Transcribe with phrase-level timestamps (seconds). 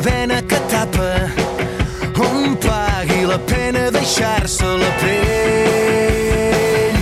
[0.00, 1.30] vena que tapa
[2.20, 6.96] on pagui la pena deixar-se la pell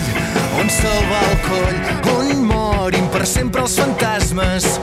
[0.61, 1.79] on salva el coll
[2.15, 4.81] on morin per sempre els fantasmes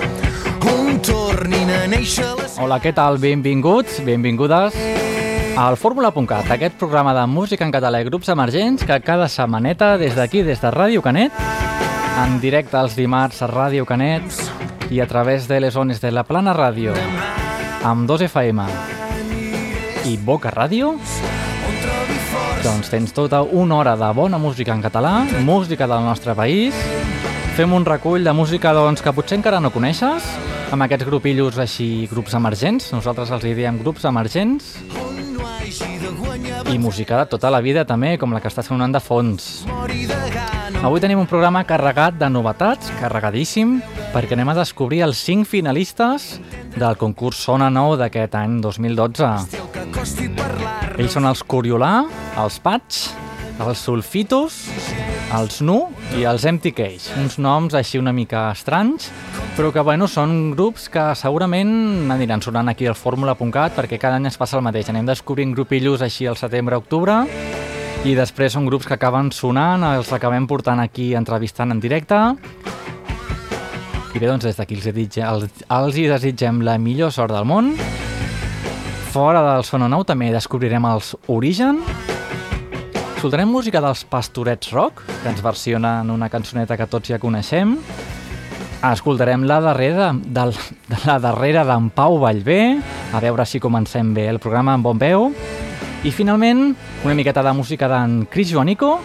[0.71, 2.57] on tornin a néixer les...
[2.59, 3.17] Hola, què tal?
[3.21, 4.75] Benvinguts, benvingudes
[5.59, 10.15] al Fórmula.cat, aquest programa de música en català i grups emergents que cada setmaneta des
[10.15, 11.31] d'aquí, des de Ràdio Canet,
[12.23, 14.23] en directe els dimarts a Ràdio Canet
[14.91, 16.95] i a través de les zones de la Plana Ràdio
[17.83, 18.65] amb 2 FM
[20.05, 20.93] i Boca Ràdio?
[22.61, 26.77] Doncs tens tota una hora de bona música en català, música del nostre país.
[27.57, 30.27] Fem un recull de música doncs, que potser encara no coneixes
[30.71, 32.91] amb aquests grupillos així, grups emergents.
[32.93, 34.75] Nosaltres els hi diem grups emergents.
[36.71, 39.65] I música de tota la vida també, com la que està sonant de fons.
[40.81, 43.79] Avui tenim un programa carregat de novetats, carregadíssim,
[44.11, 46.35] perquè anem a descobrir els 5 finalistes
[46.75, 49.29] del concurs Sona Nou d'aquest any 2012.
[50.99, 51.93] Ells són els Coriolà,
[52.43, 53.05] els Patx,
[53.63, 54.57] els Sulfitos,
[55.37, 55.77] els Nu
[56.19, 57.15] i els Empty Cage.
[57.21, 59.07] Uns noms així una mica estranys,
[59.55, 64.27] però que bueno, són grups que segurament aniran sonant aquí al fórmula.cat perquè cada any
[64.27, 64.91] es passa el mateix.
[64.91, 67.21] Anem descobrint grupillos així al setembre-octubre
[68.03, 72.17] i després són grups que acaben sonant, els acabem portant aquí entrevistant en directe.
[74.11, 77.45] I bé, doncs des d'aquí els, desitge, els, els hi desitgem la millor sort del
[77.47, 77.69] món.
[79.13, 81.79] Fora del Sona Nou també descobrirem els Origen.
[83.15, 87.77] Escoltarem música dels Pastorets Rock, que ens versionen una cançoneta que tots ja coneixem.
[88.91, 90.51] Escoltarem la darrera, del,
[90.89, 92.81] de la darrera d'en Pau Vallvé,
[93.15, 95.29] a veure si comencem bé el programa amb bon veu.
[96.03, 96.73] I finalment,
[97.05, 98.97] una miqueta de música d'en Cris Joanico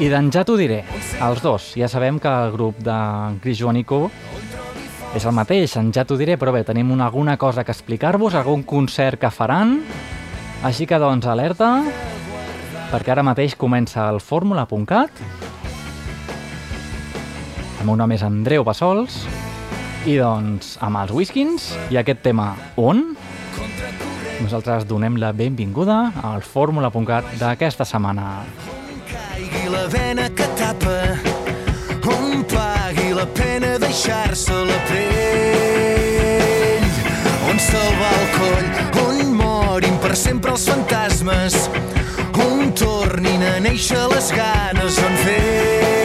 [0.00, 0.84] i d'en Ja t'ho diré,
[1.26, 1.72] els dos.
[1.76, 4.06] Ja sabem que el grup d'en Cris Joanico
[5.16, 8.62] és el mateix, Ja t'ho diré, però bé, tenim una, alguna cosa que explicar-vos, algun
[8.62, 9.80] concert que faran.
[10.62, 11.84] Així que, doncs, alerta,
[12.92, 15.22] perquè ara mateix comença el fórmula.cat
[17.78, 19.20] el meu nom és Andreu Bassols
[20.10, 22.50] i doncs amb els Whiskins i aquest tema
[22.80, 23.04] On
[24.42, 28.44] nosaltres donem la benvinguda al fórmula.cat d'aquesta setmana.
[29.10, 31.37] Caigui la vena que tapa
[33.18, 36.84] la pena deixar-se la pell.
[37.50, 38.68] On salva el coll
[39.06, 41.54] on morin per sempre els fantasmes.
[42.46, 45.97] On tornin a néixer les ganes on fer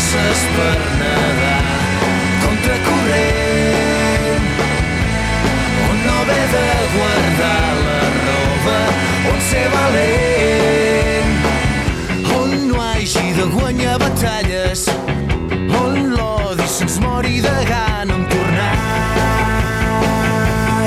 [0.00, 1.64] forces per nedar
[2.42, 4.44] contracorrent
[5.88, 8.80] on no haver de guardar la roba
[9.32, 11.32] on ser valent
[12.38, 14.80] on no hagi de guanyar batalles
[15.82, 18.76] on l'odi se'ns mori de gana on tornar.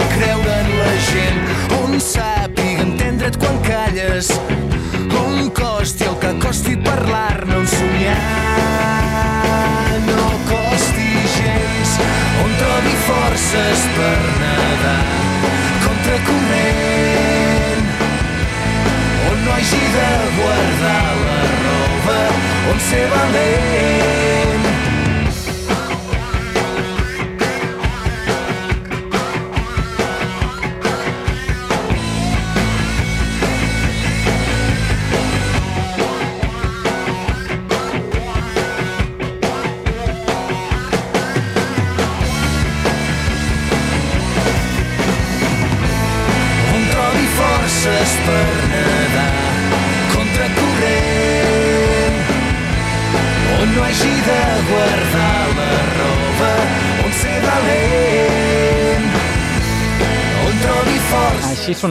[0.02, 1.42] A creure en la gent
[1.84, 4.28] on sàpiga entendre't quan calles
[5.22, 8.63] on costi el que costi parlar-ne on somiar
[13.34, 15.06] forces per nedar
[15.86, 17.88] contracorrent
[19.30, 22.20] on no hagi de guardar la roba
[22.74, 24.23] on ser valent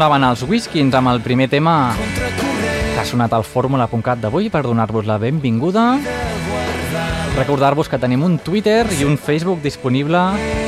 [0.02, 5.06] sonaven els Whiskins amb el primer tema que ha sonat al fórmula.cat d'avui per donar-vos
[5.06, 5.94] la benvinguda.
[7.36, 10.18] Recordar-vos que tenim un Twitter i un Facebook disponible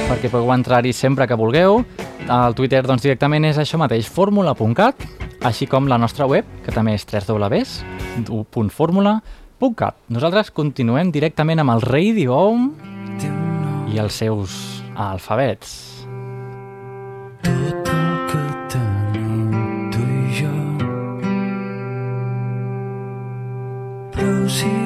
[0.07, 1.83] perquè podeu entrar-hi sempre que vulgueu.
[2.23, 4.95] El Twitter doncs, directament és això mateix, fórmula.cat,
[5.43, 9.99] així com la nostra web, que també és www.formula.cat.
[10.15, 12.71] Nosaltres continuem directament amb el Radio Home
[13.91, 15.91] i els seus alfabets.
[17.43, 18.04] el
[24.25, 24.85] però si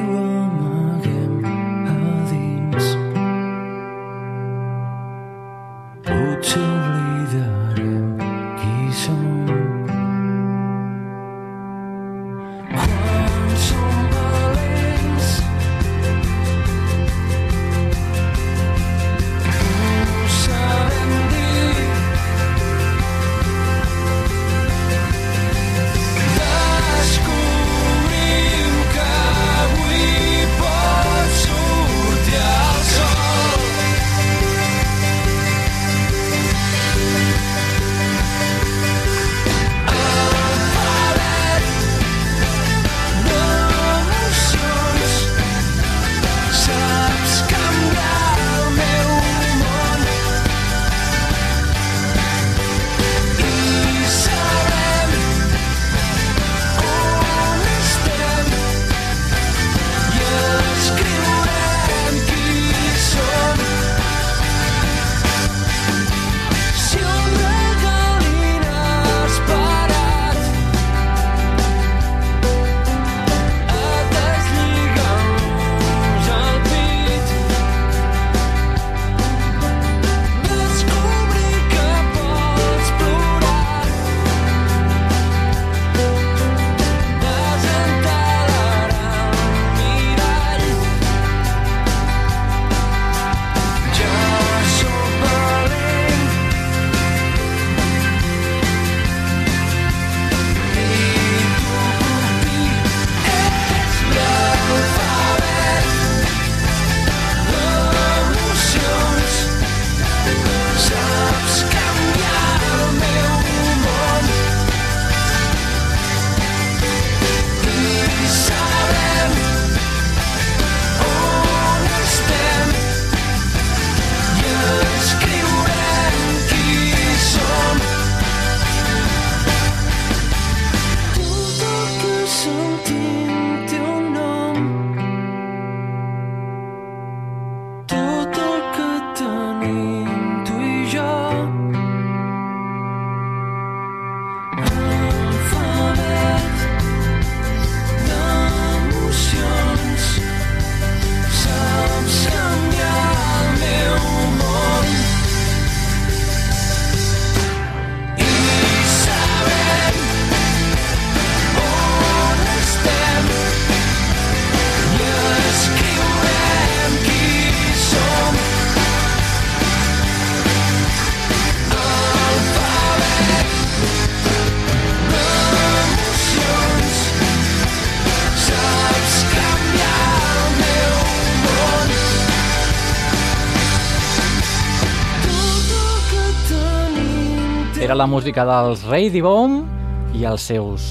[187.98, 188.84] la música dels
[189.24, 190.82] Bomb i els seus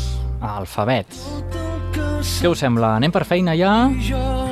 [0.44, 1.22] alfabets.
[1.96, 2.98] Què us sembla?
[2.98, 3.88] Anem per feina ja?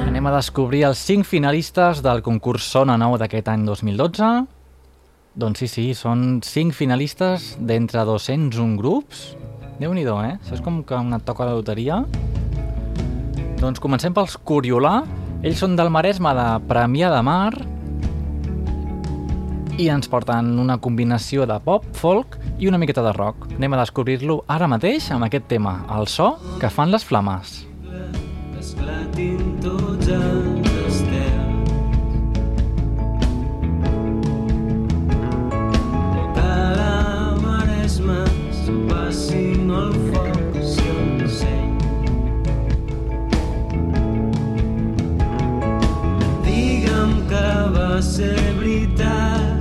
[0.05, 4.29] Anem a descobrir els 5 finalistes del concurs Sona Nou d'aquest any 2012?
[5.35, 9.35] Doncs sí, sí, són 5 finalistes d'entre 201 grups.
[9.77, 10.39] déu nhi eh?
[10.39, 12.05] Això és com que una toca de loteria.
[13.59, 15.03] Doncs comencem pels Coriolà.
[15.43, 17.51] Ells són del Maresme de Premià de Mar
[19.77, 23.49] i ens porten una combinació de pop, folk i una miqueta de rock.
[23.57, 27.63] Anem a descobrir-lo ara mateix amb aquest tema, el so que fan les flames.
[28.59, 30.65] Esclatin tots els
[38.89, 41.09] passin el foc si el
[46.45, 49.54] Digue'm que va ser veritat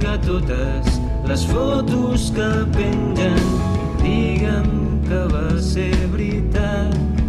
[0.00, 3.40] que totes les fotos que pengen
[4.00, 4.70] digue'm
[5.06, 7.19] que va ser veritat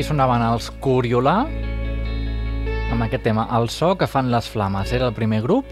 [0.00, 4.94] Així sonaven els Coriolà amb aquest tema, El so que fan les flames.
[4.96, 5.66] Era el primer grup,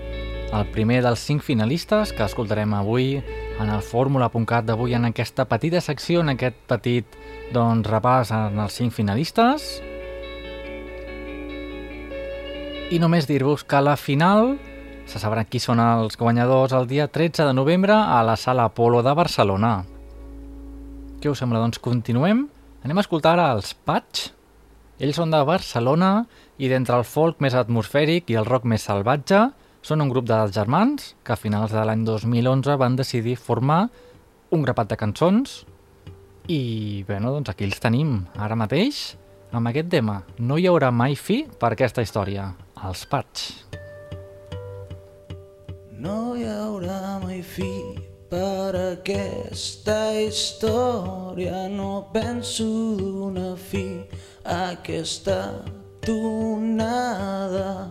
[0.52, 5.80] el primer dels cinc finalistes que escoltarem avui en el fórmula.cat d'avui en aquesta petita
[5.80, 7.16] secció, en aquest petit
[7.56, 9.70] doncs, repàs en els cinc finalistes.
[12.92, 14.58] I només dir-vos que a la final
[15.08, 19.00] se sabrà qui són els guanyadors el dia 13 de novembre a la Sala Apolo
[19.00, 19.73] de Barcelona.
[21.16, 21.64] Què us sembla?
[21.64, 22.50] Doncs continuem.
[22.87, 24.28] Anem a escoltar ara els Patch.
[25.02, 26.11] Ells són de Barcelona
[26.62, 29.49] i d'entre el folk més atmosfèric i el rock més salvatge
[29.82, 33.88] són un grup de germans que a finals de l'any 2011 van decidir formar
[34.54, 35.62] un grapat de cançons
[36.49, 39.16] i, bueno, doncs aquí els tenim ara mateix
[39.52, 40.20] amb aquest tema.
[40.38, 42.52] No hi haurà mai fi per aquesta història.
[42.87, 43.49] Els Patch.
[45.99, 52.66] No hi haurà mai fi per aquesta història no penso
[52.99, 54.04] donar fi
[54.44, 55.64] a aquesta
[56.04, 57.88] tonada.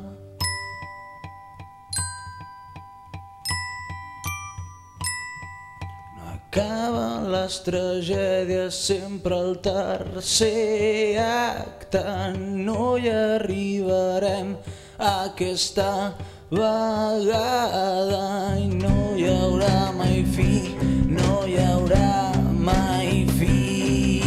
[6.14, 12.06] No acaben les tragèdies sempre al tercer acte
[12.38, 14.54] no hi arribarem
[14.98, 16.14] a aquesta
[16.50, 20.76] vegada i no hi haurà mai fi,
[21.12, 22.32] no hi haurà
[22.68, 24.22] mai fi,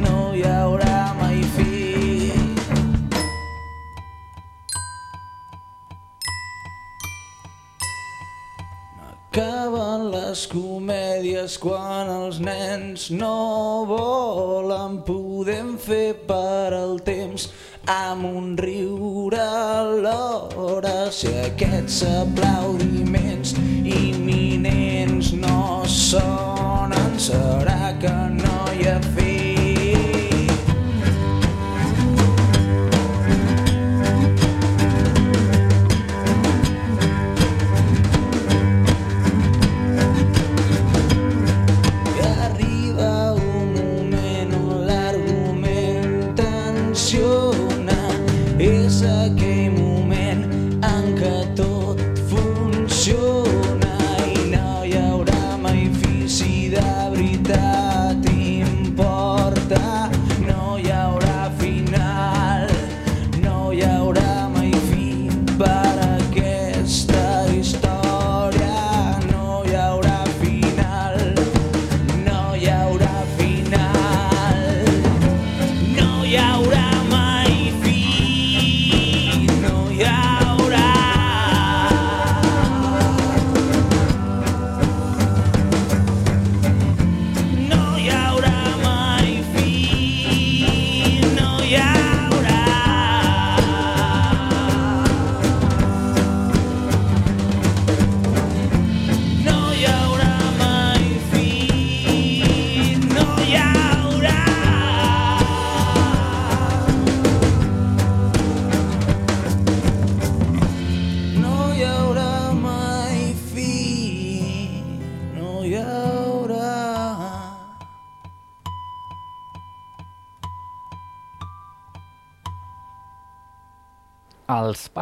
[0.00, 2.32] no hi haurà mai fi.
[9.12, 17.46] Acaben les comèdies quan els nens no volen, podem fer per al temps
[17.86, 21.10] amb un riure alhora.
[21.10, 29.33] Si aquests aplaudiments imminents no sonen serà que no hi ha fi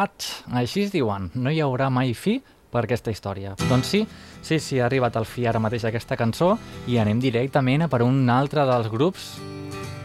[0.02, 1.28] Patch, així es diuen.
[1.38, 2.40] No hi haurà mai fi
[2.72, 3.52] per aquesta història.
[3.68, 4.00] Doncs sí,
[4.42, 6.56] sí, sí, ha arribat el fi ara mateix aquesta cançó
[6.90, 9.28] i anem directament a per un altre dels grups,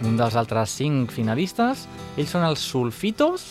[0.06, 1.88] un dels altres cinc finalistes.
[2.14, 3.48] Ells són els Sulfitos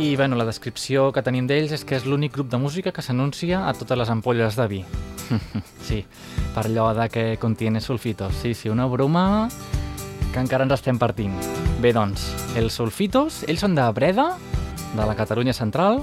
[0.00, 3.04] i bueno, la descripció que tenim d'ells és que és l'únic grup de música que
[3.04, 4.84] s'anuncia a totes les ampolles de vi.
[5.88, 6.00] sí,
[6.54, 8.32] per allò de que contiene sulfitos.
[8.40, 9.50] Sí, sí, una broma
[10.36, 11.32] que encara ens estem partint.
[11.80, 12.26] Bé, doncs,
[12.60, 14.26] els sulfitos, ells són de Breda,
[14.92, 16.02] de la Catalunya central,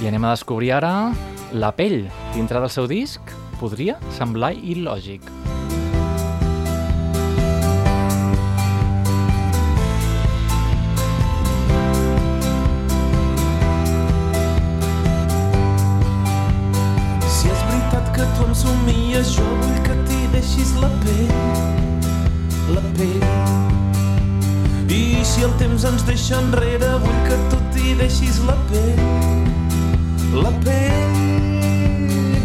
[0.00, 1.12] i anem a descobrir ara
[1.52, 3.20] la pell dintre del seu disc.
[3.60, 5.28] Podria semblar il·lògic.
[17.28, 21.88] Si és veritat que tu em somies, jo vull que t'hi deixis la pell,
[22.74, 23.24] la pell.
[24.90, 29.02] I si el temps ens deixa enrere, vull que tu t'hi deixis la pell,
[30.42, 31.18] la pell.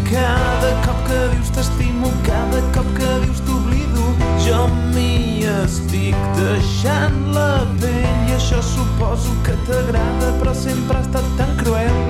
[0.09, 4.05] Cada cop que dius t'estimo, cada cop que dius t'oblido,
[4.45, 4.61] jo
[4.93, 8.29] m'hi estic deixant la pell.
[8.29, 12.01] I això suposo que t'agrada, però sempre ha estat tan cruel,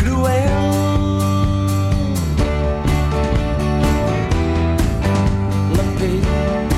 [0.00, 0.60] cruel.
[6.02, 6.71] Pell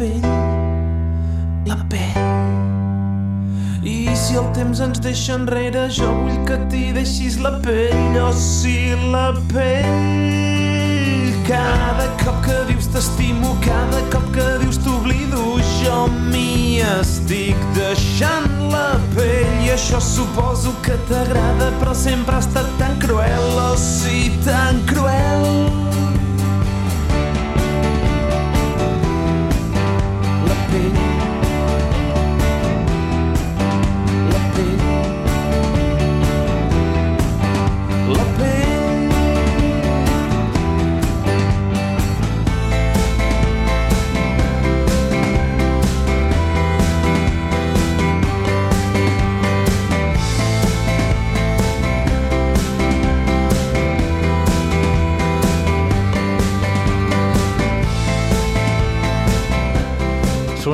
[0.00, 0.22] pell,
[1.68, 2.28] la pell.
[3.84, 8.30] I si el temps ens deixa enrere, jo vull que t'hi deixis la pell, o
[8.30, 11.28] oh, si la pell.
[11.50, 18.94] Cada cop que dius t'estimo, cada cop que dius t'oblido, jo m'hi estic deixant la
[19.18, 19.52] pell.
[19.66, 24.80] I això suposo que t'agrada, però sempre ha estat tan cruel, o oh, si tan
[24.88, 25.89] cruel.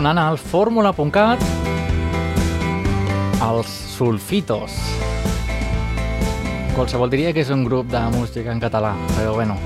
[0.07, 1.41] Sonant al fórmula.cat
[3.43, 4.77] els Sulfitos.
[6.77, 9.57] Qualsevol diria que és un grup de música en català, però bueno.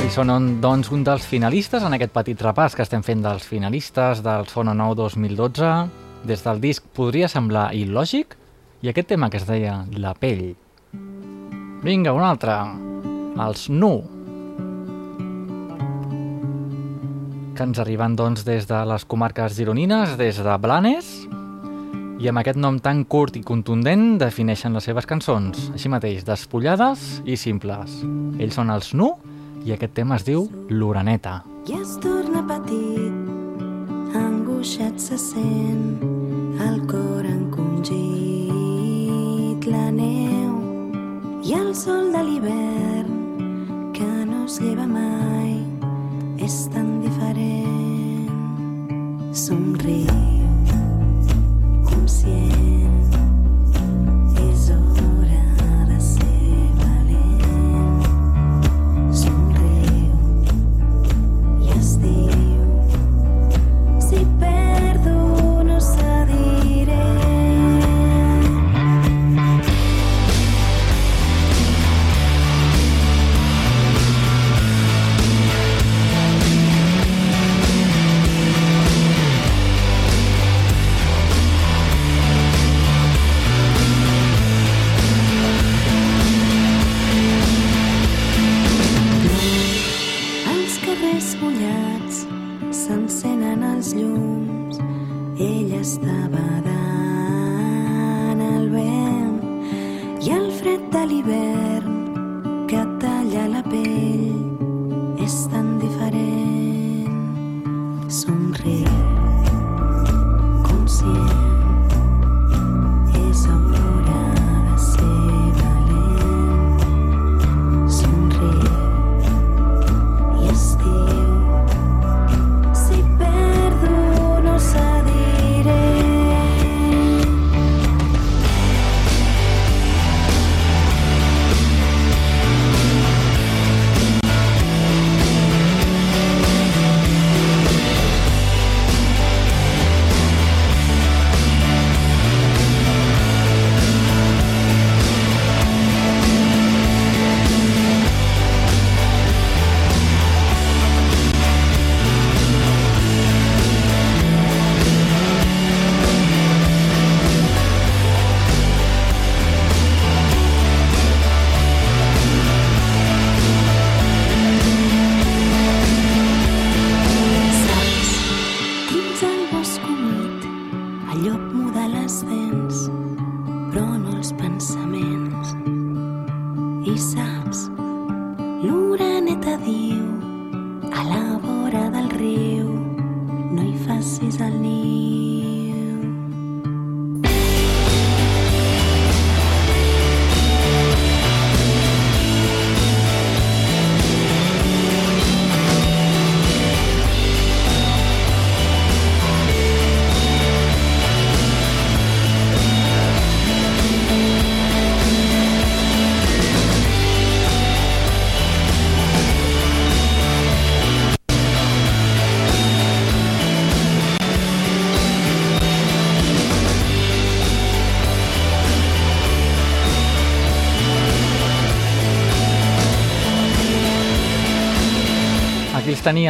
[0.00, 3.44] I són un, doncs un dels finalistes en aquest petit repàs que estem fent dels
[3.44, 5.74] finalistes del Sono Nou 2012.
[6.24, 8.32] Des del disc podria semblar il·lògic
[8.80, 10.54] i aquest tema que es deia La pell.
[11.84, 12.56] Vinga, un altre.
[13.44, 14.19] Els Nu.
[17.56, 21.28] Que ens arriben doncs, des de les comarques gironines, des de Blanes,
[22.20, 27.22] i amb aquest nom tan curt i contundent defineixen les seves cançons, així mateix, despullades
[27.24, 28.04] i simples.
[28.36, 29.14] Ells són els Nu
[29.64, 31.40] i aquest tema es diu L'Oreneta.
[31.68, 33.14] I es torna petit,
[34.20, 35.96] angoixat se sent,
[36.60, 38.10] el cor encongit,
[39.64, 40.60] la neu
[41.40, 45.69] i el sol de l'hivern que no es lleva mai
[46.40, 48.30] és tan diferent.
[49.36, 50.06] Somriu,
[51.84, 53.29] conscient, és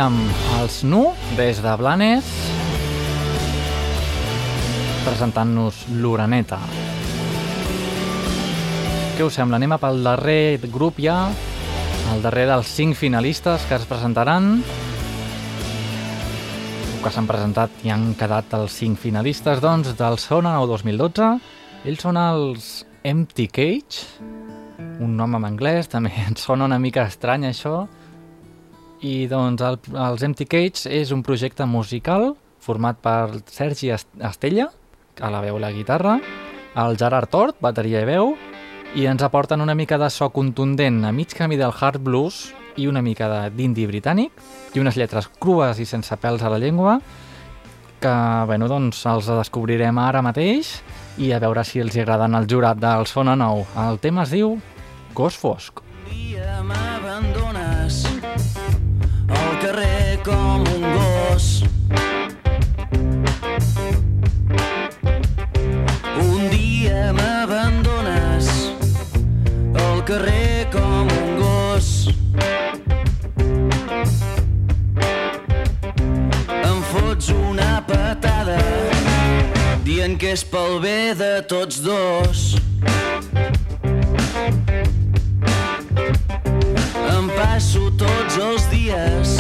[0.01, 2.25] teníem els Nu, des de Blanes.
[5.05, 6.59] presentant-nos l'Uraneta.
[9.17, 9.59] Què us sembla?
[9.59, 11.29] Anem pel darrer grup ja,
[12.15, 14.63] el darrer dels cinc finalistes que es presentaran
[17.03, 21.33] que s'han presentat i han quedat els cinc finalistes doncs, del Sona 9 2012.
[21.85, 24.07] Ells són els Empty Cage,
[25.01, 27.89] un nom en anglès, també ens sona una mica estrany això.
[29.01, 34.69] I doncs el, els Empty Cage és un projecte musical format per Sergi Estella,
[35.21, 36.19] a la veu i la guitarra,
[36.77, 38.35] el Gerard Tort, bateria i veu,
[38.95, 42.87] i ens aporten una mica de so contundent a mig camí del hard blues i
[42.91, 44.33] una mica d'indi britànic
[44.75, 46.99] i unes lletres crues i sense pèls a la llengua
[48.01, 48.15] que,
[48.49, 50.79] bueno, doncs els descobrirem ara mateix
[51.21, 53.67] i a veure si els agraden al jurat del Sona Nou.
[53.77, 54.57] El tema es diu
[55.15, 55.85] Gos Fosc.
[56.09, 56.61] Dia
[60.25, 61.63] com un gos.
[66.19, 68.49] Un dia m'abandones
[69.75, 71.91] al carrer com un gos.
[76.61, 78.59] Em fots una patada
[79.85, 82.49] dient que és pel bé de tots dos.
[87.11, 89.40] Em passo tots els dies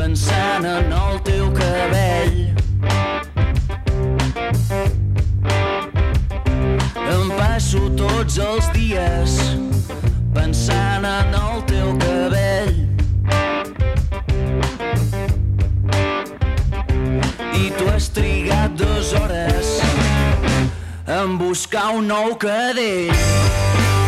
[0.00, 2.36] pensant en el teu cabell.
[7.14, 9.34] Em passo tots els dies
[10.32, 12.80] pensant en el teu cabell.
[17.60, 19.76] I tu has trigat dues hores
[21.20, 23.99] en buscar un nou cadell.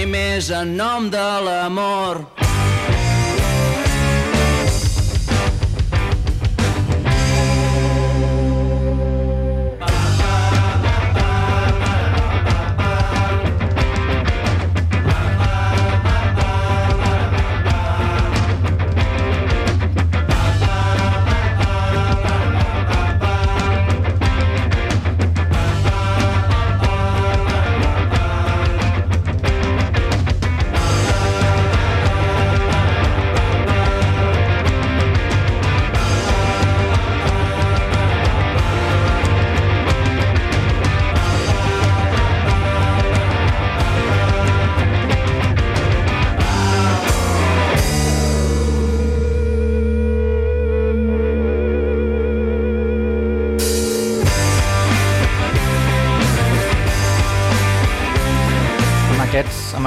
[0.00, 2.49] Mai més en nom de l'amor.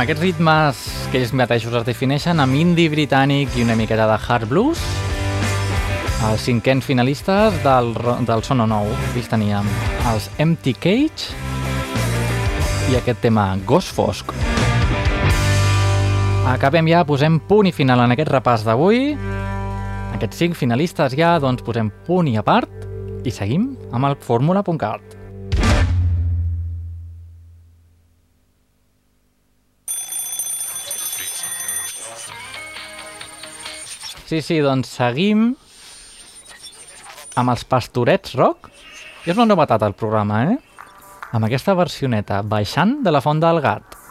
[0.04, 0.80] Aquests ritmes
[1.12, 4.82] que ells mateixos es defineixen amb indie britànic i una miqueta de hard blues,
[6.28, 7.94] els cinquens finalistes del,
[8.28, 8.90] del Sono Nou.
[9.14, 9.70] Ells teníem
[10.12, 11.32] els Empty Cage
[12.92, 14.36] i aquest tema Gos Fosc.
[16.52, 19.14] Acabem ja, posem punt i final en aquest repàs d'avui.
[20.18, 25.23] Aquests cinc finalistes ja, doncs posem punt i a part i seguim amb el fórmula.cat.
[34.26, 35.50] Sí, sí, doncs seguim
[37.40, 38.70] amb els Pastorets Rock.
[39.24, 40.58] És una novetat al programa, eh?
[41.34, 44.03] Amb aquesta versioneta, baixant de la Font del Gat.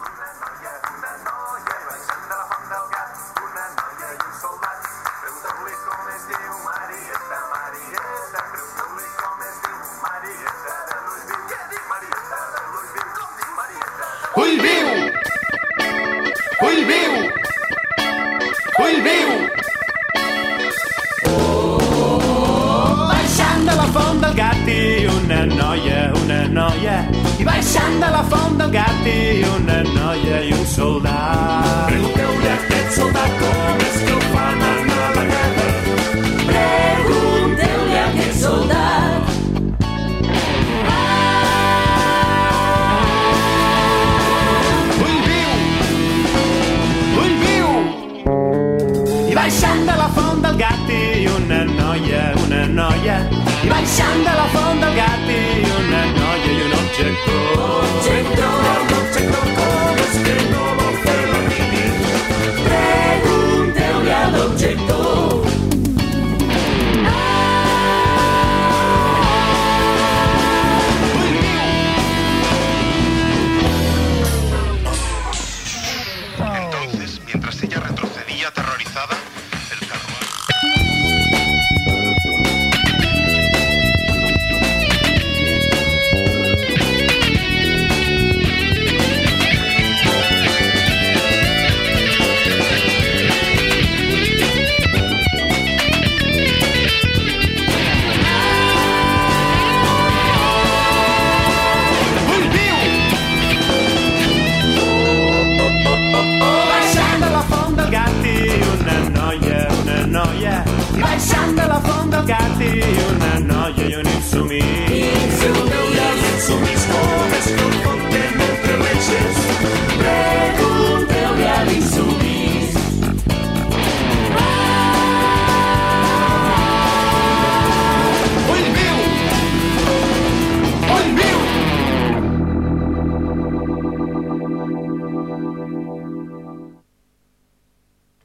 [27.43, 31.89] I baixant de la font del gat i una noia i un soldat.
[31.89, 35.65] Pregunteu-li a aquest soldat com és que el fan anar a la guerra.
[36.51, 39.21] Pregunteu-li a aquest soldat.
[49.43, 53.19] Baixant de la font del gat i una noia, una noia.
[53.65, 55.22] I baixant de la font del gat
[57.01, 57.82] noia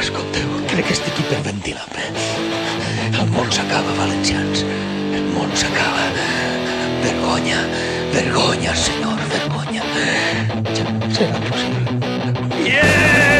[0.00, 1.92] Escolteu, crec que estic hiperventilant.
[3.20, 4.64] El món s'acaba, valencians.
[5.12, 6.08] El món s'acaba.
[7.04, 7.60] Vergonya,
[8.16, 9.84] vergonya, senyor, vergonya.
[10.72, 12.13] Ja no serà possible.
[12.66, 13.33] Avui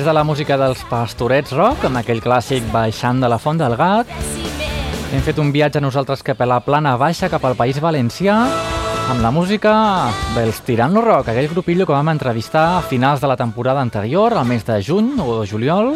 [0.00, 3.76] Després de la música dels Pastorets Rock, amb aquell clàssic Baixant de la Font del
[3.76, 4.08] Gat,
[5.12, 8.48] hem fet un viatge nosaltres cap a la plana baixa, cap al País Valencià,
[9.12, 13.36] amb la música dels Tirant-lo Rock, aquell grupillo que vam entrevistar a finals de la
[13.36, 15.92] temporada anterior, al mes de juny o juliol.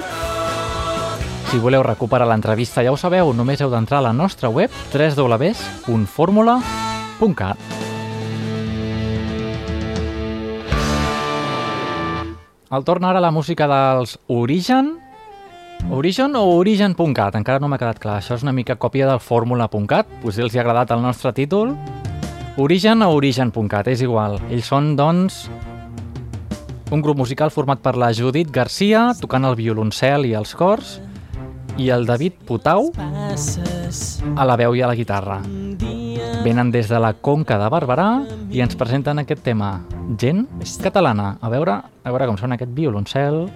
[1.48, 7.56] Si voleu recuperar l'entrevista, ja ho sabeu, només heu d'entrar a la nostra web www.formula.cat.
[12.74, 14.96] El torna ara la música dels Origen,
[15.94, 18.16] Origen o Origen.cat, encara no m'ha quedat clar.
[18.18, 21.76] Això és una mica còpia del Fórmula.cat, potser els hi ha agradat el nostre títol.
[22.58, 24.40] Origen o Origen.cat, és igual.
[24.50, 25.44] Ells són, doncs,
[26.90, 30.96] un grup musical format per la Judit Garcia, tocant el violoncel i els cors,
[31.78, 35.38] i el David Putau a la veu i a la guitarra.
[36.44, 38.08] Venen des de la Conca de Barberà
[38.52, 39.78] i ens presenten aquest tema,
[40.20, 40.42] Gent
[40.84, 41.38] Catalana.
[41.40, 43.46] A veure, a veure com sona aquest violoncel.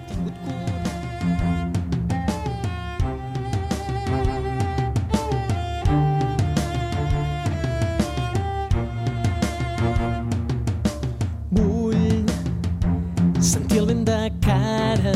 [11.53, 12.25] Vull
[13.37, 15.15] sentir el vent de cara,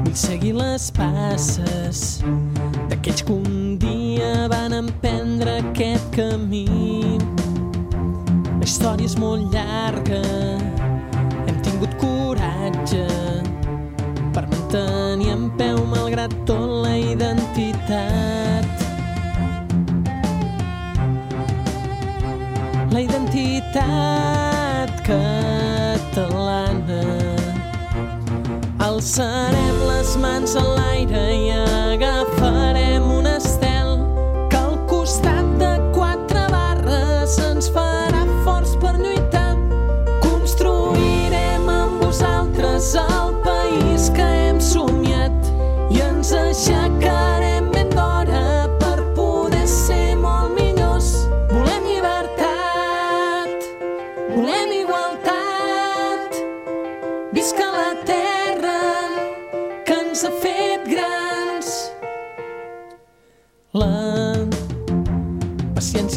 [0.00, 2.06] vull seguir les passes
[2.88, 3.55] d'aquells dia
[4.48, 6.66] van emprendre aquest camí.
[8.58, 10.20] La història és molt llarga,
[11.46, 13.06] hem tingut coratge
[14.34, 18.66] per mantenir en peu malgrat tot la identitat.
[22.94, 27.02] La identitat catalana.
[28.86, 32.35] Alçarem les mans a l'aire i agafarem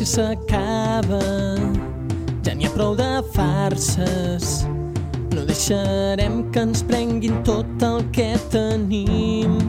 [0.09, 1.21] s'acaba,
[2.45, 4.65] ja n'hi ha prou de farses.
[5.35, 9.59] No deixarem que ens prenguin tot el que tenim.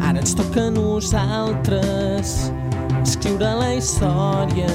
[0.00, 2.48] Ara ens toca a nosaltres
[3.02, 4.72] escriure la història.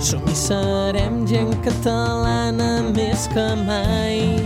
[0.00, 4.40] Som i serem gent catalana més que mai.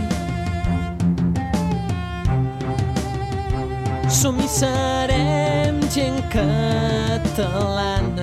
[4.11, 8.18] Som i serem gent catalana.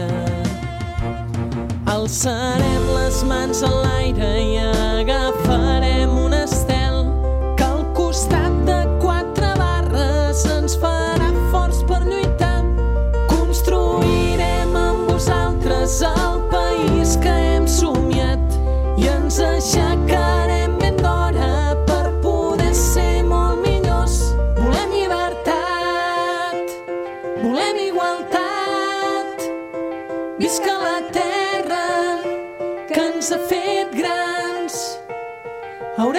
[2.06, 7.00] Alçarem les mans a l'aire i agafarem un estel
[7.58, 12.62] que al costat de quatre barres ens farà forts per lluitar.
[13.34, 18.54] Construirem amb vosaltres el país que hem somiat
[19.02, 19.95] i ens aixecarem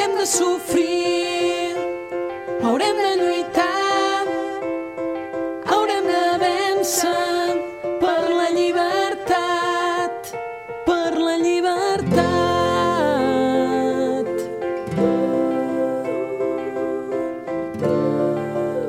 [0.07, 1.75] Haurem de sofrir,
[2.63, 4.23] haurem de lluitar,
[5.67, 7.57] haurem de vèncer
[7.99, 10.31] per la llibertat,
[10.85, 12.23] per la llibertat.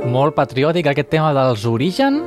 [0.07, 2.23] Molt patriòtic aquest tema dels Origen.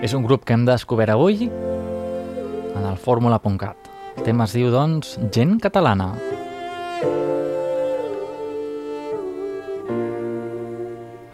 [0.00, 3.76] És un grup que hem descobert avui en el fórmula.cat.
[4.16, 6.33] El tema es diu, doncs, Gent Catalana.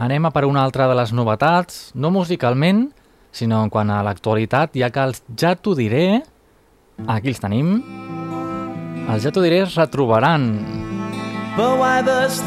[0.00, 2.86] Anem a per una altra de les novetats, no musicalment,
[3.36, 6.22] sinó en quant a l'actualitat, ja que els Ja t'ho diré,
[7.04, 7.74] aquí els tenim,
[9.12, 10.46] els Ja t'ho diré es retrobaran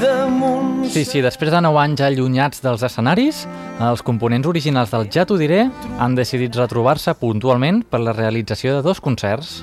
[0.01, 3.43] damunt Sí, sí, després de 9 anys allunyats dels escenaris,
[3.77, 5.67] els components originals del Ja t'ho diré
[5.99, 9.61] han decidit retrobar-se puntualment per la realització de dos concerts.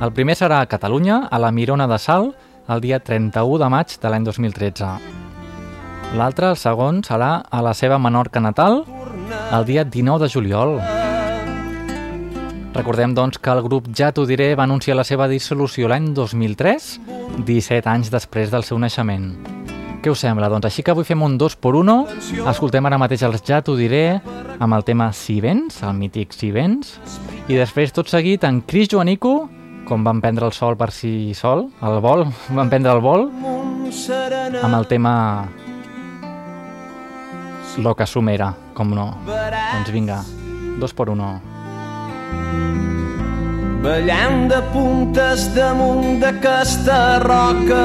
[0.00, 2.32] El primer serà a Catalunya, a la Mirona de Sal,
[2.68, 5.17] el dia 31 de maig de l'any 2013.
[6.16, 8.80] L'altre, el segon, serà a la seva Menorca natal,
[9.52, 10.78] el dia 19 de juliol.
[12.72, 16.88] Recordem, doncs, que el grup Ja t'ho diré va anunciar la seva dissolució l'any 2003,
[17.44, 19.32] 17 anys després del seu naixement.
[19.98, 20.48] Què us sembla?
[20.48, 21.96] Doncs així que avui fem un 2 por 1
[22.52, 24.20] escoltem ara mateix els Ja t'ho diré
[24.58, 26.96] amb el tema Si vens, el mític Si vens,
[27.50, 29.48] i després tot seguit en Cris Joanico,
[29.88, 32.28] com van prendre el sol per si sol, el vol,
[32.58, 33.28] van prendre el vol,
[34.62, 35.14] amb el tema
[37.78, 39.12] Lo que sumera, com no.
[39.26, 40.24] Doncs vinga,
[40.78, 41.58] 2 por 1
[43.82, 47.84] ballant de puntes damunt d'aquesta roca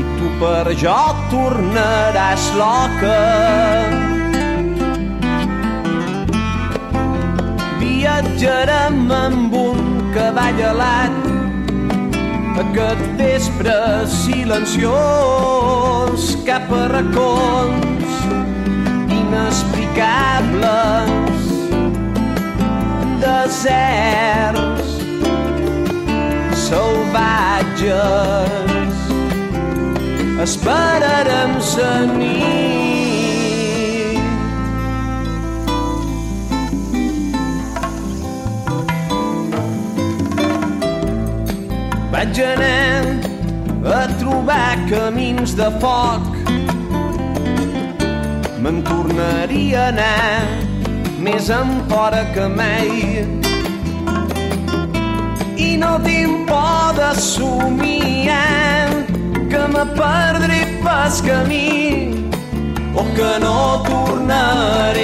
[0.00, 0.96] i tu per jo
[1.32, 3.20] tornaràs loca.
[7.82, 9.80] Viatjarem amb un
[10.16, 11.35] cavall alat
[12.62, 13.74] aquest vespre
[14.08, 14.86] silenciós
[16.46, 18.08] cap a racons
[19.12, 21.10] inexplicables
[23.20, 24.88] deserts
[26.64, 28.56] salvatges.
[30.46, 32.85] Esperarem la nit
[42.16, 46.38] vaig anar a trobar camins de foc.
[48.62, 50.46] Me'n tornaria a anar
[51.26, 53.20] més enfora que mai.
[55.66, 58.88] I no tinc por de somiar
[59.52, 62.16] que me perdré pas camí
[62.96, 63.58] o que no
[63.90, 64.95] tornaré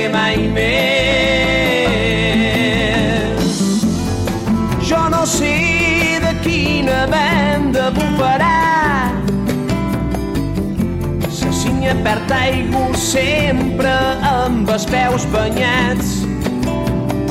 [13.02, 13.92] sempre
[14.28, 16.12] amb els peus banyats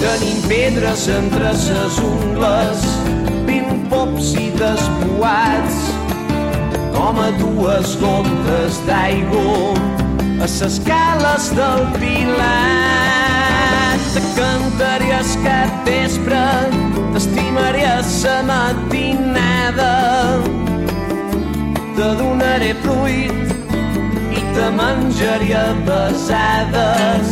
[0.01, 2.83] tenim pedres entre ses ungles
[3.47, 5.77] ben pops i despoats
[6.95, 9.71] com a dues gotes d'aigua
[10.41, 12.41] a ses cales del Pilat.
[14.11, 16.41] Te cantaré el cap vespre,
[17.13, 19.93] t'estimaré a sa matinada.
[21.95, 23.50] Te donaré fruit
[24.55, 27.29] te menjaré a besades.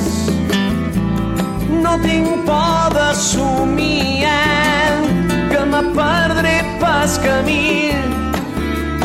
[1.84, 4.94] No tinc por de somiar
[5.52, 7.92] que me perdré pas camí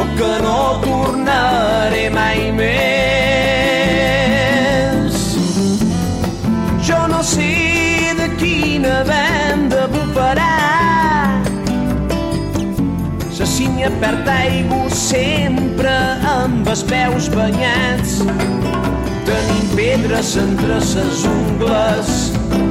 [0.03, 3.64] o que no tornaré mai més.
[13.55, 15.93] Cinya perd aigua sempre
[16.27, 18.17] amb els peus banyats.
[19.29, 22.11] Tenim pedres entre ses ungles,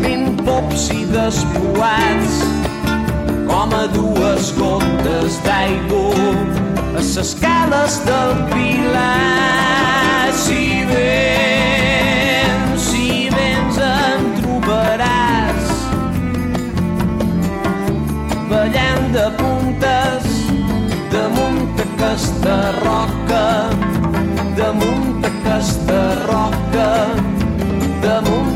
[0.03, 2.41] ben pops i despoats,
[3.47, 6.27] com a dues gotes d'aigua
[6.99, 10.35] a ses cales del Pilar.
[10.43, 15.71] Si vens, si vens em trobaràs
[18.51, 20.32] ballant de puntes
[22.13, 23.69] damunt aquesta roca,
[24.55, 26.89] damunt aquesta roca,
[28.01, 28.52] damunt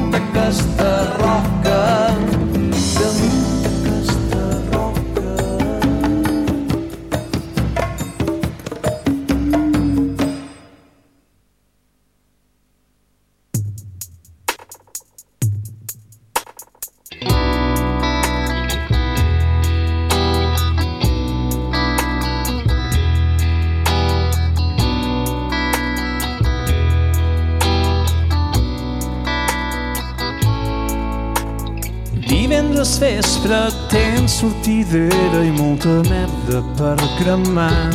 [34.38, 37.90] sortidera i molta merda per cremar.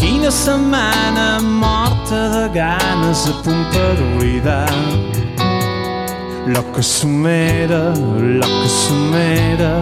[0.00, 4.72] Quina setmana morta de ganes a punt per oblidar.
[6.46, 7.92] Lo que somera,
[8.38, 9.72] lo que somera,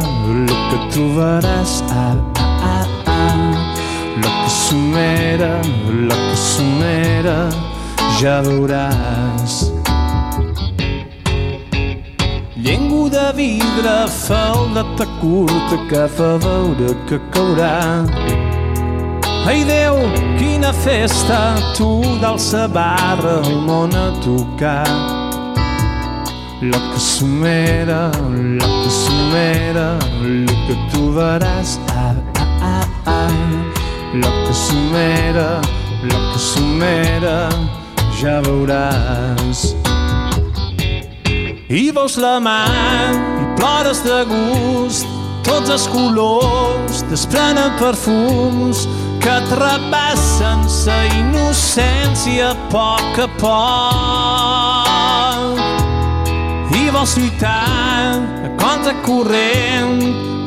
[0.49, 3.55] lo que trobaràs ah, ah, ah, ah.
[4.23, 5.53] Lo que somera,
[6.09, 7.39] lo que somera,
[8.19, 9.84] ja veuràs.
[13.35, 18.05] Vidre, faldeta curta que fa veure que caurà.
[19.47, 19.99] Ai Déu,
[20.39, 24.89] quina festa, tu d'alça barra el món a tocar.
[26.63, 28.11] Lo que somera,
[28.61, 31.79] lo que somera, lo que tu veràs.
[31.91, 33.33] Ah, ah, ah, ah.
[34.15, 35.61] Lo que somera,
[36.03, 37.49] lo que somera,
[38.17, 39.75] ja veuràs.
[41.75, 45.03] I veus la mà i plores de gust,
[45.43, 48.85] tots els colors desprenen perfums
[49.19, 53.59] que et repassen sa innocència a poc a poc.
[56.79, 59.99] I vols lluitar a contra corrent,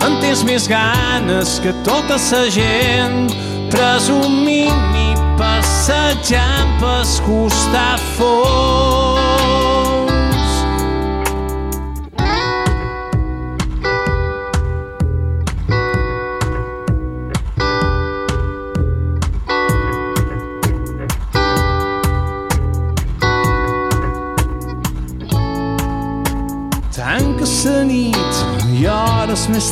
[0.07, 3.27] en tens més ganes que tota sa gent,
[3.73, 9.36] presumint i passejant pels costat fons.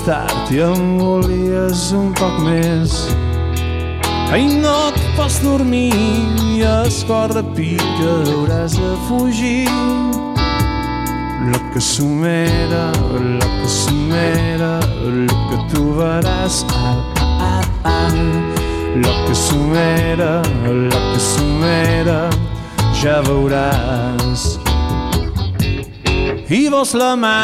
[0.06, 2.94] Tard i em volies un poc més.
[4.34, 5.90] Ai, no et pots dormir
[6.46, 9.66] i es corre pica, hauràs de fugir.
[11.50, 12.84] Lo que sumera,
[13.14, 16.62] lo que sumera, lo que tu veràs.
[16.70, 16.98] Ah,
[17.40, 18.12] ah, ah.
[18.96, 22.30] Lo que sumera, lo que sumera,
[23.02, 24.46] ja veuràs.
[26.46, 27.38] I vols la mà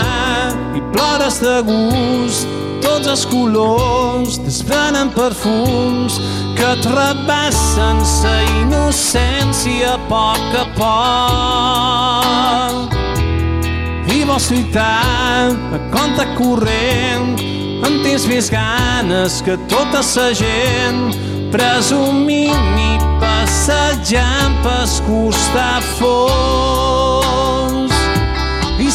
[0.93, 2.47] plores de gust,
[2.81, 6.19] tots els colors desvenen perfums
[6.57, 12.87] que et rebassen sa innocència a poc a poc.
[14.11, 17.31] I vols lluitar a compte corrent,
[17.87, 21.01] en tens més ganes que tota sa gent,
[21.53, 22.81] presumint i
[23.23, 27.47] passejant pels costafons.
[27.47, 27.50] I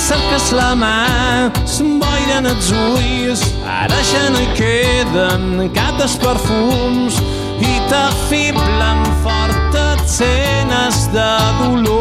[0.07, 7.19] cerques la mà, s'emboiren els ulls, ara ja no hi queden cap dels perfums
[7.59, 11.97] i t'afiblen fort et cenes de dolor.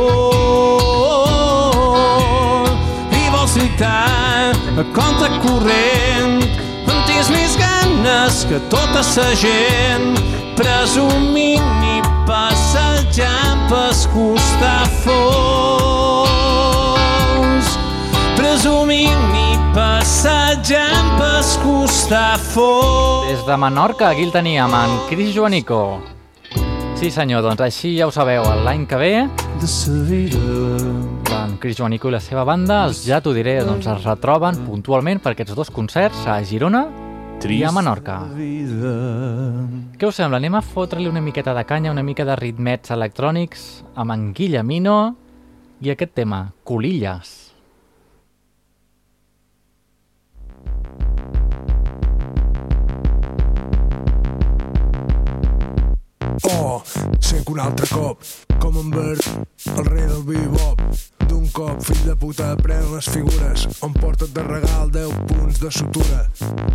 [3.09, 6.45] I vols lluitar a compte corrent,
[6.85, 10.13] en tens més ganes que tota sa gent,
[10.61, 11.97] presumint i
[12.29, 16.34] passejant pels costafons
[18.55, 23.27] presumint i passejant pels costafons.
[23.27, 25.99] Des de Menorca, aquí el teníem, en Cris Joanico.
[26.95, 29.27] Sí senyor, doncs així ja ho sabeu, l'any que ve
[31.35, 35.19] en Cris Joanico i la seva banda, els ja t'ho diré, doncs es retroben puntualment
[35.19, 36.87] per aquests dos concerts a Girona
[37.43, 38.21] i a Menorca.
[39.99, 40.39] Què us sembla?
[40.39, 44.99] Anem a fotre-li una miqueta de canya, una mica de ritmets electrònics amb en Guillemino
[45.83, 47.44] i aquest tema, Colilles.
[56.43, 56.81] Oh,
[57.19, 58.23] sent un altre cop,
[58.59, 59.27] com en Bert,
[59.71, 61.14] el rei del bebop.
[61.29, 65.71] D'un cop, fill de puta, pren les figures, on porta't de regal 10 punts de
[65.73, 66.19] sutura.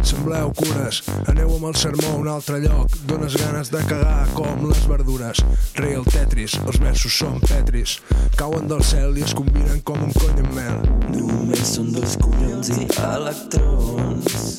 [0.07, 4.67] Sembleu cures, aneu amb el sermó a un altre lloc, dones ganes de cagar com
[4.67, 5.45] les verdures.
[5.79, 7.99] Rei el Tetris, els versos són petris,
[8.41, 10.83] cauen del cel i es combinen com un cony amb mel.
[11.15, 14.51] Només són dos collons i electrons.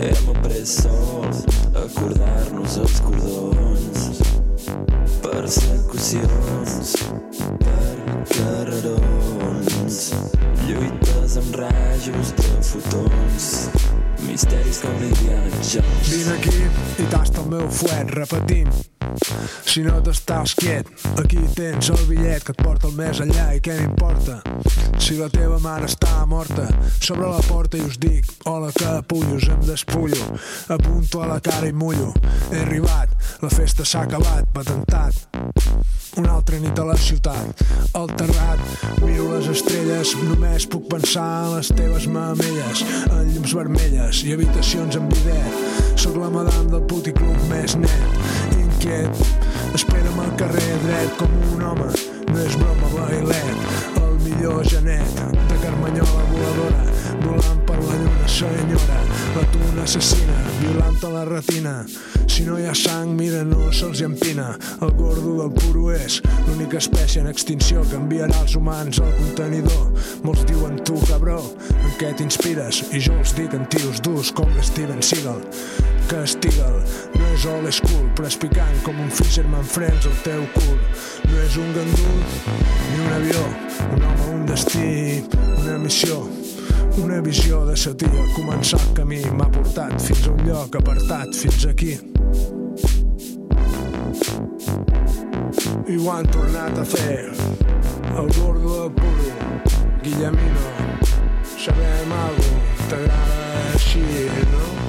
[0.00, 4.49] Hem après sols acordar-nos els cordons.
[5.22, 6.96] Persecucions
[8.28, 9.39] per.
[9.90, 13.46] Lluites amb rajos de fotons.
[14.22, 16.12] Misteris com l'Indiana Jones.
[16.12, 18.70] Vine aquí i tasta el meu fuet, repetim.
[19.66, 20.86] Si no t'estàs quiet,
[21.18, 24.38] aquí tens el bitllet que et porta el més enllà i què m'importa?
[25.02, 26.68] Si la teva mare està morta,
[27.00, 30.22] sobre la porta i us dic, hola capullos, em despullo,
[30.70, 32.12] apunto a la cara i mullo.
[32.52, 35.26] He arribat, la festa s'ha acabat, patentat.
[36.18, 37.62] Una altra nit a la ciutat,
[37.94, 38.62] al terrat,
[39.02, 44.98] miro les estrelles, només puc pensar en les teves mamelles, en llums vermelles i habitacions
[44.98, 45.56] amb bidet.
[45.96, 48.18] Sóc la madame del puticlub més net,
[48.58, 49.22] inquiet,
[49.74, 51.88] espera'm al carrer dret com un home,
[52.28, 53.64] no és broma bailet,
[54.02, 56.84] el millor genet de Carmanyola voladora,
[57.24, 59.00] volant la lluna senyora,
[59.34, 61.86] la tuna assassina, violant la retina,
[62.26, 64.54] si no hi ha sang, mira, no se'ls empina.
[64.80, 69.90] El gordo del puro és l'única espècie en extinció que enviarà els humans al contenidor.
[70.24, 71.40] Molts diuen tu, cabró,
[71.74, 72.82] en què t'inspires?
[72.96, 75.42] I jo els dic en tios durs com l'Steven Seagal.
[76.10, 76.80] Que Stigal
[77.18, 80.76] no és old school, però és picant com un Fisherman Friends al teu cul.
[81.28, 83.48] No és un gandul ni un avió,
[83.90, 85.26] un home, un destí,
[85.60, 86.24] una missió.
[87.02, 91.34] Una visió de sa tia, començar el camí m'ha portat fins a un lloc apartat,
[91.36, 91.96] fins aquí.
[95.90, 99.32] I ho han tornat a fer el gordo del puro
[100.02, 100.70] Guillemino
[101.60, 102.52] sabem algo
[102.88, 104.04] t'agrada així,
[104.52, 104.79] no?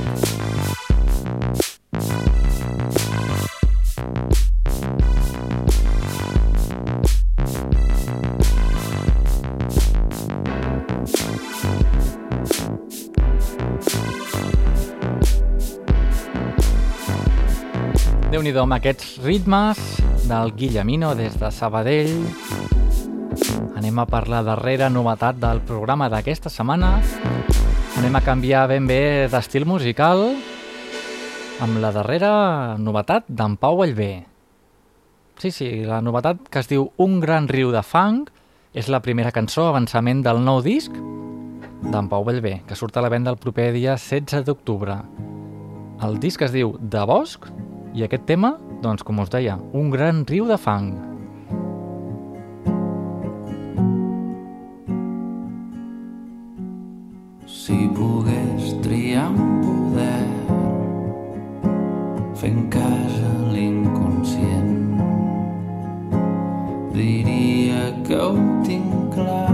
[18.42, 19.78] Déu nhi amb aquests ritmes
[20.26, 22.24] del Guillemino des de Sabadell.
[23.78, 27.04] Anem a parlar darrera novetat del programa d'aquesta setmana.
[28.00, 30.24] Anem a canviar ben bé d'estil musical
[31.62, 34.26] amb la darrera novetat d'en Pau Allbé.
[35.38, 38.24] Sí, sí, la novetat que es diu Un gran riu de fang
[38.74, 40.90] és la primera cançó avançament del nou disc
[41.92, 44.98] d'en Pau Bellver, que surt a la venda el proper dia 16 d'octubre.
[46.02, 47.46] El disc es diu De Bosc
[47.94, 50.92] i aquest tema, doncs com us deia, un gran riu de fang.
[57.52, 60.28] Si pogués triar un poder
[62.42, 64.72] fent casa a l'inconscient
[66.96, 68.34] diria que ho
[68.66, 69.51] tinc clar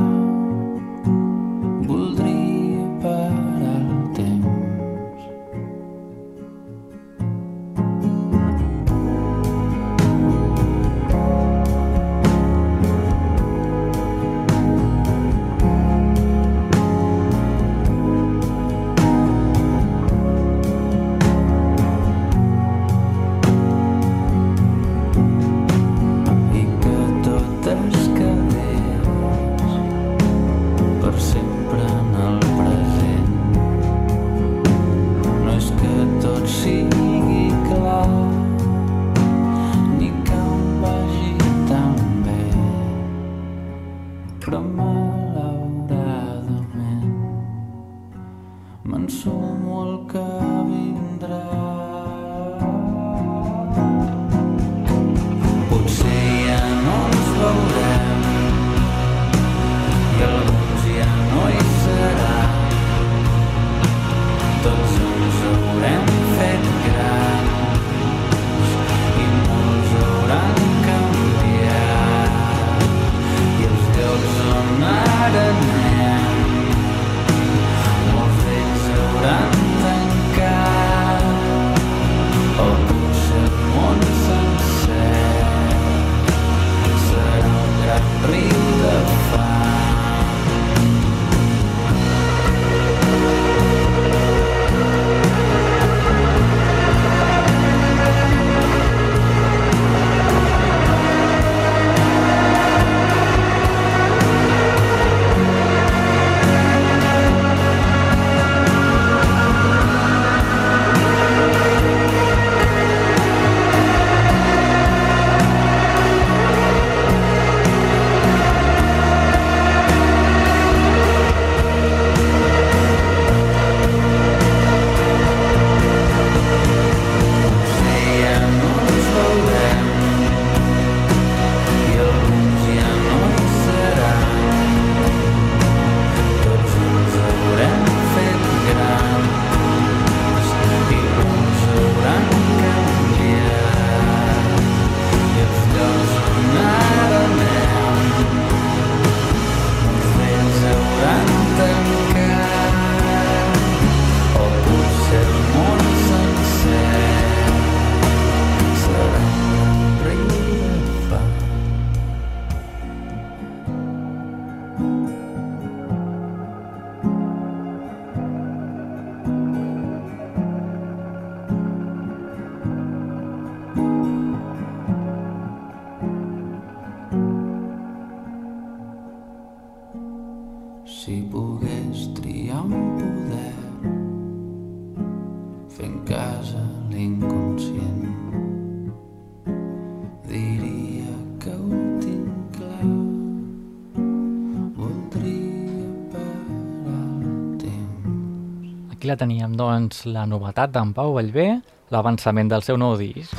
[199.17, 201.59] teníem, doncs, la novetat d'en Pau Bellver,
[201.93, 203.33] l'avançament del seu nou disc.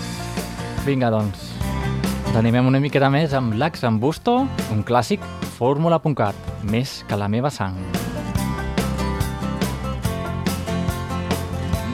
[0.87, 1.53] Vinga, doncs,
[2.29, 4.35] ens animem una miqueta més amb l'Ax en Busto,
[4.75, 5.25] un clàssic
[5.57, 6.37] fórmula.cat,
[6.71, 7.79] més que la meva sang.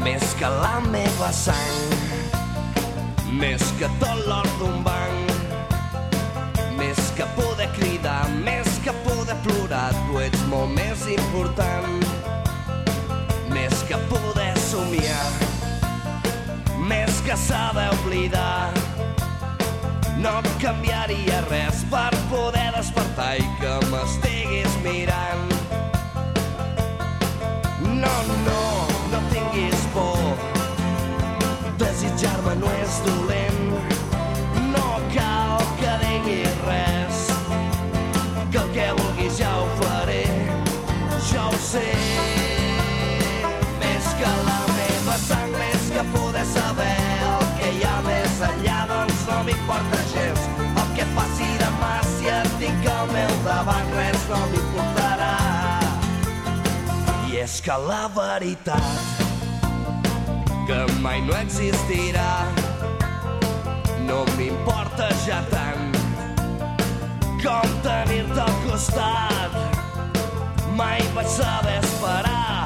[0.05, 1.95] Més que la meva sang,
[3.41, 5.33] més que tot l'or d'un banc,
[6.81, 12.44] més que poder cridar, més que poder plorar, tu ets molt més important.
[13.89, 15.33] Que poder somiar,
[16.89, 18.73] més que saber oblidar,
[20.25, 20.33] no
[20.63, 25.53] canviaria res per poder despertar i que m'estiguis mirant.
[27.85, 28.15] No,
[28.49, 28.65] no,
[29.13, 30.25] no tinguis por.
[31.85, 33.63] Desitjar-me no és dolent.
[34.73, 37.23] No cal que diguis res.
[38.49, 40.25] Que el que vulguis ja ho faré.
[41.29, 42.14] Jo ho sé.
[49.55, 50.51] M'importa gens.
[50.83, 55.33] El que passi demà, si et tinc al meu davant, res no m'importarà.
[57.45, 58.81] més que la veritat
[60.67, 62.31] que mai no existirà.
[64.07, 65.93] No m'importa ja tant
[67.43, 69.59] com tenir-te al costat.
[70.79, 72.65] Mai vaig saber esperar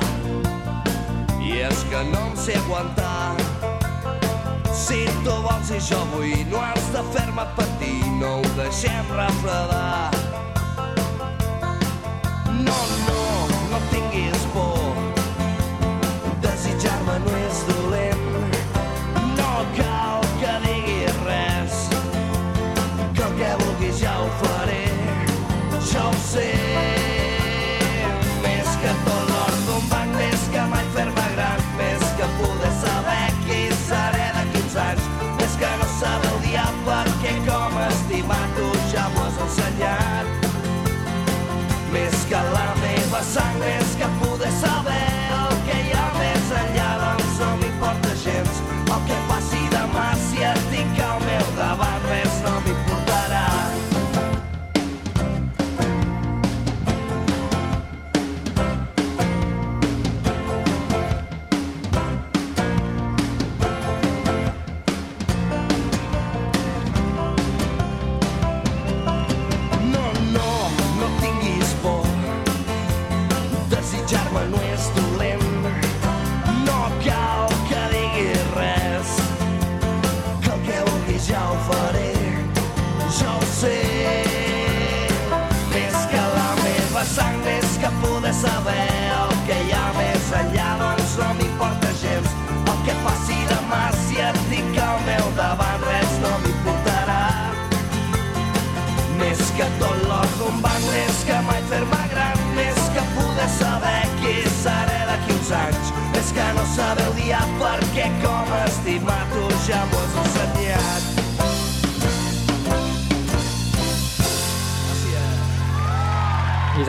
[1.43, 3.78] i és que no em sé aguantar.
[4.89, 10.09] Si tu vols i jo vull, no has de fer-me patir, no ho deixem refredar.
[12.65, 13.19] No, no,
[13.69, 14.68] no tinguis por,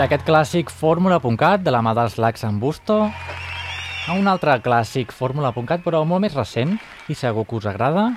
[0.10, 2.96] I d'aquest clàssic Fórmula.cat de la mà dels Lacs en Busto.
[4.10, 6.72] A un altre clàssic Fórmula.cat però molt més recent
[7.14, 8.08] i segur que us agrada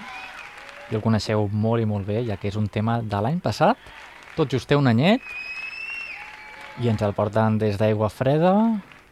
[0.88, 3.76] i el coneixeu molt i molt bé ja que és un tema de l'any passat.
[4.38, 5.20] Tot just té un anyet
[6.80, 8.56] i ens el porten des d'aigua freda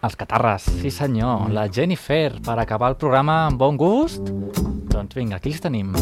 [0.01, 4.33] els catarres, sí senyor, la Jennifer per acabar el programa amb bon gust.
[4.89, 5.93] Doncs vinga, aquí els tenim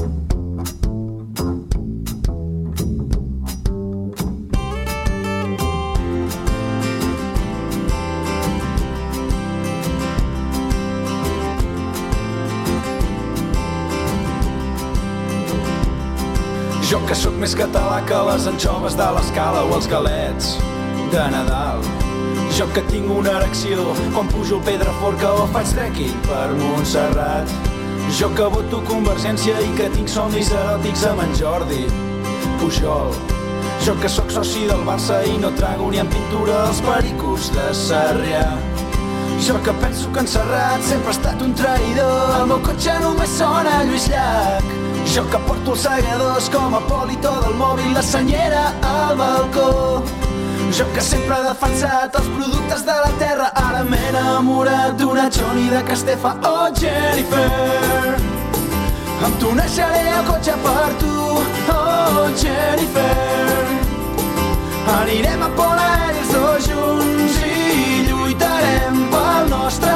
[16.99, 20.49] Jo que sóc més català que les anxoves de l'escala o els galets
[21.13, 21.85] de Nadal.
[22.57, 23.85] Jo que tinc una erecció
[24.17, 27.53] quan pujo el Pedraforca o faig trekking per Montserrat.
[28.19, 31.85] Jo que voto Convergència i que tinc somnis eròtics amb en Jordi
[32.59, 33.15] Pujol.
[33.87, 37.69] Jo que sóc soci del Barça i no trago ni en pintura els pericos de
[37.85, 38.43] Sarrià.
[39.47, 43.39] Jo que penso que en Serrat sempre ha estat un traïdor, el meu cotxe només
[43.39, 44.88] sona Lluís Llach.
[45.07, 50.03] Jo que porto els segadors com a polito del mòbil, la senyera al balcó.
[50.73, 55.69] Jo que sempre he defensat els productes de la terra, ara m'he enamorat d'una Johnny
[55.73, 56.35] de Castefa.
[56.45, 58.17] Oh, Jennifer,
[59.27, 61.15] em tunejaré el cotxe per tu.
[61.73, 63.67] Oh, Jennifer,
[64.99, 69.88] anirem a Pol Aeri els dos junts i lluitarem pel nostre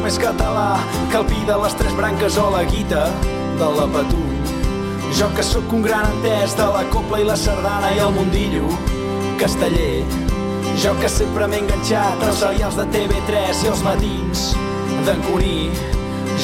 [0.00, 0.80] més català
[1.10, 3.04] que el pi de les tres branques o la guita
[3.58, 4.30] de la Patum.
[5.18, 8.70] Jo que sóc un gran entès de la copla i la sardana i el mundillo
[9.40, 10.04] casteller.
[10.80, 14.44] Jo que sempre m'he enganxat als serials de TV3 i els matins
[15.06, 15.70] d'en Cuní.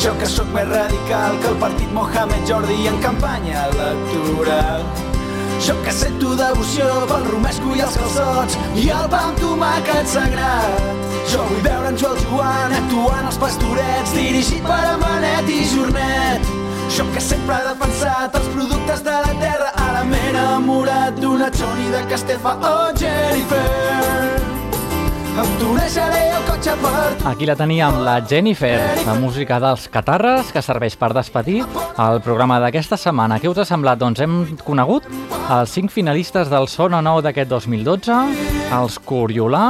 [0.03, 4.85] Jo que sóc més radical que el partit Mohamed Jordi en campanya electoral.
[5.65, 7.46] Jo que sento devoció pel romesco
[7.77, 11.11] i els calçots i el pa amb tomàquet sagrat.
[11.29, 16.49] Jo vull veure en Joel Joan actuant als pastorets dirigit per Amanet i Jornet.
[16.97, 21.91] Jo que sempre he defensat els productes de la terra ara m'he enamorat d'una Johnny
[21.93, 22.57] de Castefa.
[22.71, 24.36] Oh, Jennifer,
[27.27, 31.59] Aquí la teníem, la Jennifer, la música dels Catarres, que serveix per despedir
[32.01, 33.37] el programa d'aquesta setmana.
[33.43, 34.01] Què us ha semblat?
[34.01, 35.05] Doncs hem conegut
[35.53, 38.21] els cinc finalistes del Sona Nou d'aquest 2012,
[38.79, 39.67] els Coriolà,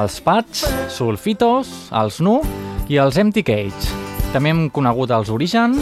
[0.00, 2.40] els Pats, Sulfitos, els Nu
[2.90, 3.94] i els Empty Cage.
[4.32, 5.78] També hem conegut els Origen,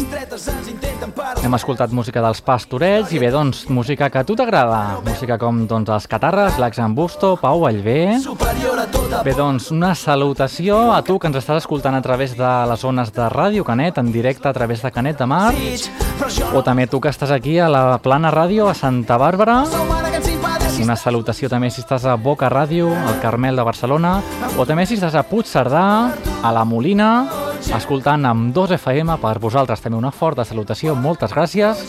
[1.42, 5.00] hem escoltat música dels Pastorets i bé, doncs, música que a tu t'agrada.
[5.06, 8.16] Música com doncs, els Catarres, l'Axambusto, Pau Allbé...
[8.24, 12.80] Tota Bé, doncs, una salutació a tu que ens estàs escoltant a través de les
[12.80, 15.52] zones de Ràdio Canet, en directe a través de Canet de Mar,
[16.52, 19.62] o també tu que estàs aquí a la Plana Ràdio a Santa Bàrbara,
[20.82, 24.18] una salutació també si estàs a Boca Ràdio, al Carmel de Barcelona,
[24.58, 25.86] o també si estàs a Puigcerdà,
[26.42, 31.84] a la Molina, escoltant amb 2 FM per vosaltres també una forta salutació, moltes gràcies.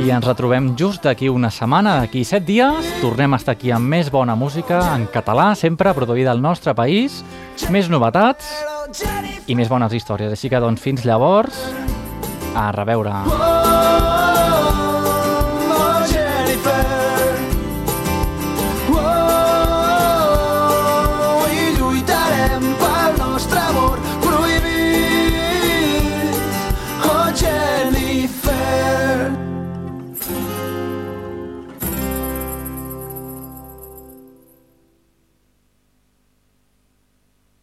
[0.00, 3.90] I ens retrobem just d'aquí una setmana, d'aquí 7 dies, tornem a estar aquí amb
[3.90, 7.20] més bona música en català, sempre produïda al nostre país,
[7.68, 8.48] més novetats
[9.46, 10.32] i més bones històries.
[10.32, 11.64] Així que doncs fins llavors,
[12.56, 13.49] a reveure.